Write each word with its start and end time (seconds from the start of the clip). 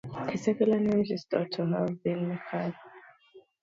His 0.29 0.41
secular 0.45 0.79
name 0.79 1.05
is 1.07 1.25
thought 1.29 1.51
to 1.51 1.65
have 1.67 2.01
been 2.01 2.27
Mikhail. 2.29 2.73